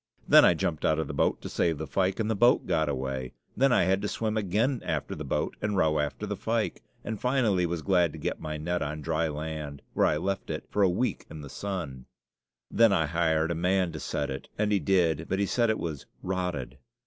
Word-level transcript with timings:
Then 0.27 0.43
I 0.43 0.55
jumped 0.55 0.83
out 0.83 0.97
of 0.97 1.05
the 1.07 1.13
boat 1.13 1.43
to 1.43 1.47
save 1.47 1.77
the 1.77 1.85
fyke, 1.85 2.19
and 2.19 2.27
the 2.27 2.33
boat 2.35 2.65
got 2.65 2.89
away. 2.89 3.33
Then 3.55 3.71
I 3.71 3.83
had 3.83 4.01
to 4.01 4.07
swim 4.07 4.35
again 4.35 4.81
after 4.83 5.13
the 5.13 5.23
boat 5.23 5.55
and 5.61 5.77
row 5.77 5.99
after 5.99 6.25
the 6.25 6.35
fyke, 6.35 6.81
and 7.03 7.21
finally 7.21 7.67
was 7.67 7.83
glad 7.83 8.11
to 8.13 8.17
get 8.17 8.39
my 8.41 8.57
net 8.57 8.81
on 8.81 9.01
dry 9.01 9.27
land, 9.27 9.83
where 9.93 10.07
I 10.07 10.17
left 10.17 10.49
it 10.49 10.65
for 10.71 10.81
a 10.81 10.89
week 10.89 11.27
in 11.29 11.41
the 11.41 11.51
sun. 11.51 12.07
Then 12.71 12.91
I 12.91 13.05
hired 13.05 13.51
a 13.51 13.53
man 13.53 13.91
to 13.91 13.99
set 13.99 14.31
it, 14.31 14.49
and 14.57 14.71
he 14.71 14.79
did, 14.79 15.27
but 15.29 15.37
he 15.37 15.45
said 15.45 15.69
it 15.69 15.77
was 15.77 16.07
"rotted." 16.23 16.79